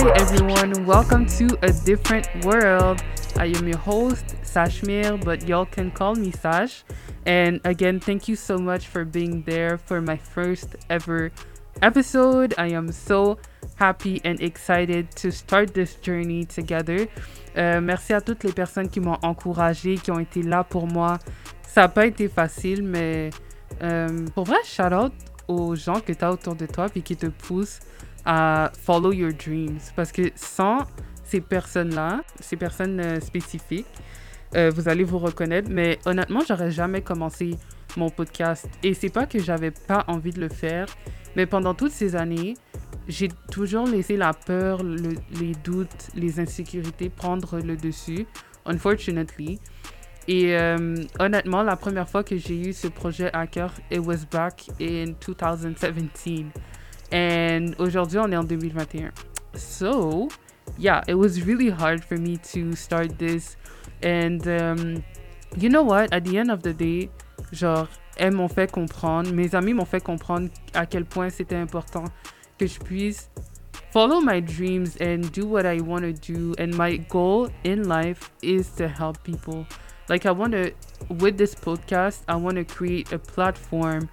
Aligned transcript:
Hi 0.00 0.12
everyone, 0.12 0.86
welcome 0.86 1.26
to 1.36 1.58
a 1.60 1.70
different 1.70 2.26
world. 2.42 3.02
I 3.36 3.52
am 3.54 3.68
your 3.68 3.76
host, 3.76 4.34
Sashmir, 4.42 5.18
but 5.22 5.46
y'all 5.46 5.66
can 5.66 5.90
call 5.90 6.14
me 6.14 6.30
Sash. 6.30 6.84
And 7.26 7.60
again, 7.66 8.00
thank 8.00 8.26
you 8.26 8.34
so 8.34 8.56
much 8.56 8.86
for 8.86 9.04
being 9.04 9.42
there 9.42 9.76
for 9.76 10.00
my 10.00 10.16
first 10.16 10.74
ever 10.88 11.30
episode. 11.82 12.54
I 12.56 12.68
am 12.68 12.90
so 12.92 13.36
happy 13.74 14.22
and 14.24 14.40
excited 14.40 15.10
to 15.16 15.30
start 15.30 15.74
this 15.74 15.96
journey 15.96 16.46
together. 16.46 17.06
Euh, 17.58 17.82
merci 17.82 18.14
à 18.14 18.22
toutes 18.22 18.44
les 18.44 18.52
personnes 18.52 18.88
qui 18.88 19.00
m'ont 19.00 19.18
encouragé, 19.20 19.96
qui 19.98 20.10
ont 20.10 20.18
été 20.18 20.42
là 20.42 20.64
pour 20.64 20.86
moi. 20.86 21.18
Ça 21.68 21.82
n'a 21.82 21.88
pas 21.88 22.06
été 22.06 22.26
facile, 22.28 22.82
mais 22.82 23.28
euh, 23.82 24.24
pour 24.34 24.44
vrai, 24.44 24.64
shout 24.64 24.94
out 24.94 25.12
aux 25.46 25.74
gens 25.74 26.00
que 26.00 26.14
tu 26.14 26.24
as 26.24 26.32
autour 26.32 26.54
de 26.54 26.64
toi 26.64 26.86
et 26.94 27.02
qui 27.02 27.16
te 27.16 27.26
poussent 27.26 27.80
à 28.24 28.70
follow 28.82 29.12
your 29.12 29.32
dreams. 29.32 29.78
Parce 29.96 30.12
que 30.12 30.30
sans 30.34 30.78
ces 31.24 31.40
personnes-là, 31.40 32.22
ces 32.40 32.56
personnes 32.56 33.00
euh, 33.00 33.20
spécifiques, 33.20 33.86
euh, 34.56 34.70
vous 34.74 34.88
allez 34.88 35.04
vous 35.04 35.18
reconnaître. 35.18 35.68
Mais 35.70 35.98
honnêtement, 36.06 36.40
j'aurais 36.46 36.70
jamais 36.70 37.02
commencé 37.02 37.56
mon 37.96 38.10
podcast. 38.10 38.68
Et 38.82 38.94
c'est 38.94 39.08
pas 39.10 39.26
que 39.26 39.38
j'avais 39.40 39.70
pas 39.70 40.04
envie 40.08 40.32
de 40.32 40.40
le 40.40 40.48
faire, 40.48 40.86
mais 41.36 41.46
pendant 41.46 41.74
toutes 41.74 41.92
ces 41.92 42.16
années, 42.16 42.54
j'ai 43.08 43.28
toujours 43.50 43.86
laissé 43.86 44.16
la 44.16 44.32
peur, 44.32 44.82
le- 44.82 45.16
les 45.40 45.52
doutes, 45.64 46.08
les 46.14 46.38
insécurités 46.40 47.08
prendre 47.10 47.58
le 47.60 47.76
dessus, 47.76 48.26
unfortunately. 48.66 49.58
Et 50.28 50.56
euh, 50.56 50.94
honnêtement, 51.18 51.62
la 51.62 51.76
première 51.76 52.08
fois 52.08 52.22
que 52.22 52.36
j'ai 52.36 52.68
eu 52.68 52.72
ce 52.72 52.86
projet 52.88 53.30
à 53.32 53.46
cœur, 53.48 53.72
it 53.90 53.98
was 54.00 54.18
back 54.30 54.68
in 54.80 55.14
2017. 55.26 56.46
And 57.12 57.74
aujourd'hui, 57.78 58.18
on 58.18 58.30
est 58.30 58.36
en 58.36 58.44
2021. 58.44 59.10
So, 59.54 60.28
yeah, 60.78 61.02
it 61.08 61.14
was 61.14 61.42
really 61.44 61.70
hard 61.70 62.04
for 62.04 62.16
me 62.18 62.38
to 62.52 62.74
start 62.74 63.18
this. 63.18 63.56
And 64.02 64.46
um, 64.46 65.04
you 65.56 65.68
know 65.68 65.82
what? 65.82 66.12
At 66.12 66.24
the 66.24 66.38
end 66.38 66.50
of 66.50 66.62
the 66.62 66.72
day, 66.72 67.10
genre, 67.52 67.88
elles 68.16 68.32
m'ont 68.32 68.48
fait 68.48 68.70
comprendre, 68.70 69.32
mes 69.32 69.54
amis 69.54 69.74
m'ont 69.74 69.86
fait 69.86 70.02
comprendre 70.02 70.48
à 70.74 70.86
quel 70.86 71.04
point 71.04 71.30
c'était 71.30 71.56
important 71.56 72.04
que 72.58 72.66
je 72.66 72.78
puisse 72.78 73.30
follow 73.90 74.20
my 74.20 74.40
dreams 74.40 74.96
and 75.00 75.32
do 75.32 75.46
what 75.46 75.66
I 75.66 75.80
want 75.80 76.02
to 76.02 76.12
do. 76.12 76.54
And 76.58 76.76
my 76.76 76.96
goal 76.96 77.48
in 77.64 77.88
life 77.88 78.30
is 78.42 78.70
to 78.76 78.88
help 78.88 79.22
people. 79.24 79.66
Like, 80.08 80.26
I 80.26 80.32
want 80.32 80.52
to, 80.52 80.72
with 81.08 81.38
this 81.38 81.54
podcast, 81.54 82.22
I 82.28 82.36
want 82.36 82.56
to 82.56 82.64
create 82.64 83.12
a 83.12 83.18
platform, 83.18 84.08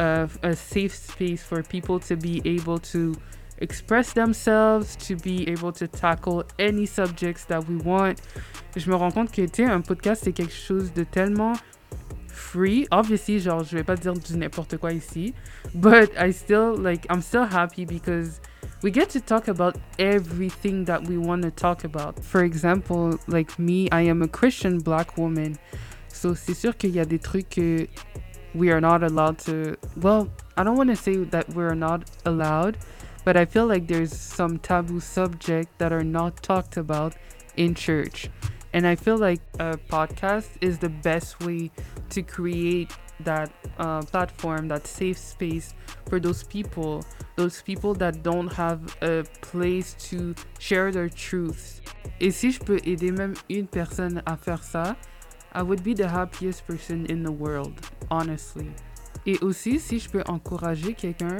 uh, 0.00 0.26
a 0.42 0.56
safe 0.56 0.94
space 0.94 1.42
for 1.42 1.62
people 1.62 2.00
to 2.00 2.16
be 2.16 2.40
able 2.44 2.78
to 2.78 3.14
express 3.58 4.14
themselves, 4.14 4.96
to 4.96 5.14
be 5.16 5.46
able 5.48 5.72
to 5.72 5.86
tackle 5.86 6.42
any 6.58 6.86
subjects 6.86 7.44
that 7.44 7.68
we 7.68 7.76
want. 7.76 8.20
Je 8.74 8.88
me 8.88 8.96
rends 8.96 9.12
compte 9.12 9.30
que, 9.30 9.46
tu 9.46 9.64
un 9.64 9.82
podcast, 9.82 10.24
c'est 10.24 10.32
quelque 10.32 10.54
chose 10.54 10.92
de 10.94 11.04
tellement 11.04 11.52
free. 12.28 12.86
Obviously, 12.90 13.38
genre, 13.40 13.62
je 13.62 13.76
vais 13.76 13.84
pas 13.84 13.96
dire 13.96 14.14
du 14.14 14.36
n'importe 14.36 14.78
quoi 14.78 14.92
ici, 14.92 15.34
but 15.74 16.10
I 16.16 16.32
still, 16.32 16.74
like, 16.76 17.06
I'm 17.10 17.20
still 17.20 17.44
happy 17.44 17.84
because 17.84 18.40
we 18.82 18.90
get 18.90 19.10
to 19.10 19.20
talk 19.20 19.48
about 19.48 19.76
everything 19.98 20.86
that 20.86 21.06
we 21.06 21.18
want 21.18 21.42
to 21.42 21.50
talk 21.50 21.84
about. 21.84 22.18
For 22.22 22.42
example, 22.44 23.18
like 23.28 23.58
me, 23.58 23.88
I 23.92 24.08
am 24.08 24.22
a 24.22 24.28
Christian 24.28 24.78
black 24.78 25.18
woman. 25.18 25.56
So, 26.08 26.34
c'est 26.34 26.54
sûr 26.54 26.76
qu'il 26.76 26.90
y 26.90 27.00
a 27.00 27.04
des 27.04 27.18
trucs 27.18 27.50
que 27.50 27.86
we 28.54 28.70
are 28.70 28.80
not 28.80 29.02
allowed 29.02 29.38
to. 29.40 29.76
Well, 29.96 30.28
I 30.56 30.64
don't 30.64 30.76
want 30.76 30.90
to 30.90 30.96
say 30.96 31.16
that 31.16 31.48
we're 31.54 31.74
not 31.74 32.10
allowed, 32.24 32.78
but 33.24 33.36
I 33.36 33.44
feel 33.44 33.66
like 33.66 33.86
there's 33.86 34.12
some 34.12 34.58
taboo 34.58 35.00
subject 35.00 35.78
that 35.78 35.92
are 35.92 36.04
not 36.04 36.42
talked 36.42 36.76
about 36.76 37.14
in 37.56 37.74
church. 37.74 38.30
And 38.72 38.86
I 38.86 38.94
feel 38.94 39.18
like 39.18 39.40
a 39.58 39.76
podcast 39.76 40.48
is 40.60 40.78
the 40.78 40.88
best 40.88 41.40
way 41.40 41.70
to 42.10 42.22
create 42.22 42.92
that 43.24 43.50
uh, 43.78 44.02
platform, 44.02 44.68
that 44.68 44.86
safe 44.86 45.18
space 45.18 45.74
for 46.08 46.20
those 46.20 46.44
people, 46.44 47.02
those 47.36 47.62
people 47.62 47.94
that 47.94 48.22
don't 48.22 48.52
have 48.52 48.80
a 49.02 49.24
place 49.40 49.94
to 50.10 50.34
share 50.58 50.90
their 50.92 51.08
truths. 51.08 51.80
Et 52.20 52.30
si 52.30 52.50
je 52.50 52.60
peux 52.60 52.80
aider 52.84 53.10
même 53.10 53.34
une 53.48 53.66
personne 53.66 54.22
à 54.26 54.36
faire 54.36 54.62
ça, 54.62 54.96
I 55.52 55.62
would 55.62 55.82
be 55.82 55.94
the 55.94 56.08
happiest 56.08 56.66
person 56.66 57.06
in 57.08 57.22
the 57.22 57.32
world, 57.32 57.72
honestly. 58.10 58.70
Et 59.26 59.38
aussi, 59.40 59.78
si 59.78 59.98
je 59.98 60.08
peux 60.08 60.22
encourager 60.26 60.94
quelqu'un 60.94 61.38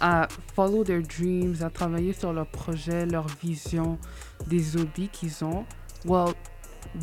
à 0.00 0.28
follow 0.54 0.84
their 0.84 1.02
dreams, 1.02 1.56
à 1.62 1.70
travailler 1.70 2.12
sur 2.12 2.32
leur 2.32 2.46
projet, 2.46 3.06
leur 3.06 3.26
vision, 3.42 3.98
des 4.46 4.76
hobbies 4.76 5.08
qu'ils 5.08 5.44
ont, 5.44 5.64
well, 6.04 6.34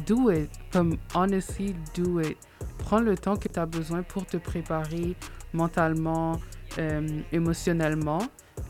do 0.06 0.32
it. 0.32 0.50
Comme, 0.72 0.98
honestly, 1.14 1.76
do 1.94 2.22
it. 2.22 2.38
Prends 2.78 3.02
le 3.02 3.18
temps 3.18 3.36
que 3.36 3.48
tu 3.48 3.60
as 3.60 3.66
besoin 3.66 4.04
pour 4.04 4.26
te 4.26 4.38
préparer 4.38 5.16
mentalement, 5.54 6.40
euh, 6.78 7.08
émotionnellement. 7.32 8.20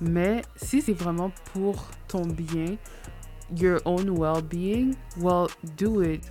Mais 0.02 0.42
si 0.56 0.82
c'est 0.82 0.94
vraiment 0.94 1.32
pour 1.54 1.88
ton 2.08 2.26
bien, 2.26 2.78
your 3.56 3.80
own 3.86 4.10
well-being, 4.10 4.96
well, 5.18 5.48
do 5.78 6.02
it. 6.02 6.22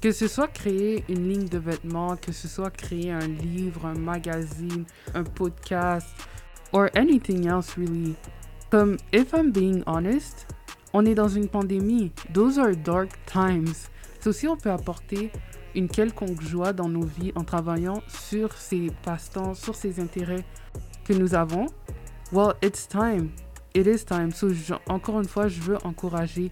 Que 0.00 0.12
ce 0.12 0.28
soit 0.28 0.48
créer 0.48 1.04
une 1.08 1.28
ligne 1.28 1.48
de 1.48 1.58
vêtements, 1.58 2.16
que 2.16 2.32
ce 2.32 2.48
soit 2.48 2.70
créer 2.70 3.10
un 3.10 3.26
livre, 3.26 3.86
un 3.86 3.98
magazine, 3.98 4.84
un 5.14 5.24
podcast, 5.24 6.08
or 6.72 6.88
anything 6.94 7.46
else 7.46 7.76
really. 7.76 8.14
Comme, 8.70 8.96
if 9.12 9.32
I'm 9.32 9.50
being 9.50 9.82
honest, 9.86 10.46
on 10.92 11.04
est 11.04 11.14
dans 11.14 11.28
une 11.28 11.48
pandémie. 11.48 12.12
Those 12.32 12.58
are 12.58 12.74
dark 12.74 13.10
times. 13.26 13.88
So 14.20 14.32
si 14.32 14.46
on 14.48 14.56
peut 14.56 14.70
apporter 14.70 15.30
une 15.74 15.88
quelconque 15.88 16.42
joie 16.42 16.72
dans 16.72 16.88
nos 16.88 17.04
vies 17.04 17.32
en 17.34 17.44
travaillant 17.44 18.02
sur 18.08 18.52
ces 18.52 18.90
passe-temps, 19.02 19.54
sur 19.54 19.74
ces 19.74 20.00
intérêts 20.00 20.44
que 21.04 21.12
nous 21.12 21.34
avons, 21.34 21.66
well, 22.32 22.54
it's 22.62 22.88
time. 22.88 23.30
It 23.74 23.86
is 23.86 24.04
time. 24.04 24.32
So, 24.32 24.48
encore 24.88 25.20
une 25.20 25.28
fois, 25.28 25.48
je 25.48 25.60
veux 25.60 25.78
encourager 25.84 26.50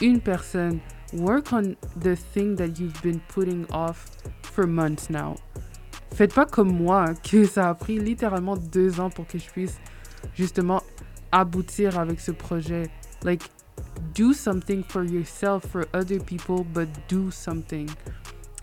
une 0.00 0.20
personne. 0.20 0.80
Work 1.16 1.52
on 1.54 1.76
the 1.96 2.14
thing 2.14 2.56
that 2.56 2.78
you've 2.78 3.00
been 3.02 3.20
putting 3.28 3.66
off 3.72 4.10
for 4.42 4.66
months 4.66 5.08
now. 5.08 5.36
Faites 6.14 6.34
pas 6.34 6.44
comme 6.44 6.72
moi, 6.72 7.14
que 7.22 7.46
ça 7.46 7.70
a 7.70 7.74
pris 7.74 7.98
littéralement 7.98 8.56
deux 8.56 9.00
ans 9.00 9.10
pour 9.10 9.26
que 9.26 9.38
je 9.38 9.48
puisse 9.50 9.78
justement 10.34 10.82
aboutir 11.32 11.98
avec 11.98 12.20
ce 12.20 12.32
projet. 12.32 12.90
Like, 13.24 13.42
do 14.14 14.34
something 14.34 14.82
for 14.82 15.04
yourself, 15.04 15.64
for 15.66 15.86
other 15.94 16.20
people, 16.20 16.64
but 16.64 16.88
do 17.08 17.30
something. 17.30 17.88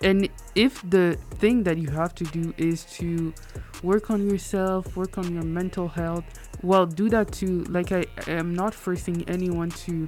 And 0.04 0.30
if 0.56 0.82
the 0.90 1.18
thing 1.40 1.64
that 1.64 1.78
you 1.78 1.90
have 1.90 2.14
to 2.16 2.24
do 2.26 2.54
is 2.58 2.86
to 2.98 3.34
work 3.82 4.12
on 4.12 4.30
yourself, 4.30 4.96
work 4.96 5.18
on 5.18 5.34
your 5.34 5.44
mental 5.44 5.88
health, 5.88 6.26
well, 6.62 6.86
do 6.86 7.10
that 7.10 7.32
too. 7.32 7.64
Like, 7.70 7.92
I 7.92 8.06
am 8.28 8.54
not 8.54 8.74
forcing 8.74 9.28
anyone 9.28 9.70
to 9.86 10.08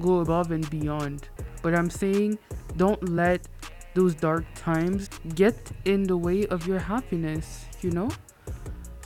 go 0.00 0.20
above 0.20 0.50
and 0.50 0.68
beyond, 0.68 1.28
but 1.62 1.74
I'm 1.74 1.90
saying 1.90 2.38
don't 2.76 3.08
let 3.08 3.46
those 3.94 4.14
dark 4.14 4.44
times 4.54 5.08
get 5.34 5.56
in 5.84 6.04
the 6.04 6.16
way 6.16 6.46
of 6.46 6.66
your 6.66 6.78
happiness, 6.78 7.66
you 7.80 7.90
know? 7.90 8.08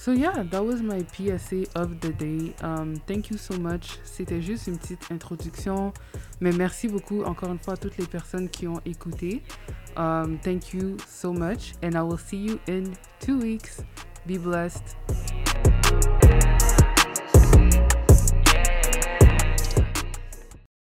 So 0.00 0.12
yeah, 0.12 0.42
that 0.50 0.64
was 0.64 0.80
my 0.80 1.04
PSA 1.12 1.66
of 1.74 2.00
the 2.00 2.12
day. 2.14 2.54
Um, 2.62 2.96
thank 3.06 3.30
you 3.30 3.36
so 3.36 3.58
much. 3.58 3.98
C'était 4.02 4.40
juste 4.40 4.66
une 4.66 4.78
petite 4.78 5.10
introduction, 5.10 5.92
mais 6.40 6.52
merci 6.52 6.88
beaucoup 6.88 7.22
encore 7.22 7.52
une 7.52 7.58
fois 7.58 7.74
à 7.74 7.76
toutes 7.76 7.98
les 7.98 8.06
personnes 8.06 8.48
qui 8.48 8.66
ont 8.66 8.80
écouté. 8.86 9.42
Um, 9.98 10.38
thank 10.42 10.72
you 10.72 10.96
so 11.06 11.34
much, 11.34 11.74
and 11.82 11.94
I 11.94 12.02
will 12.02 12.18
see 12.18 12.38
you 12.38 12.58
in 12.66 12.94
two 13.20 13.38
weeks. 13.38 13.82
Be 14.26 14.38
blessed. 14.38 14.96